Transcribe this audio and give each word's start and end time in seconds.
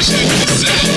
Deixa 0.00 0.14
eu 0.14 0.89